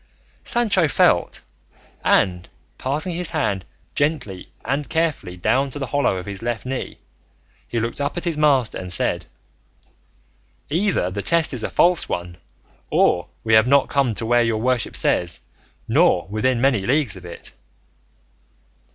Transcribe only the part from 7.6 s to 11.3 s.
he looked up at his master and said, "Either the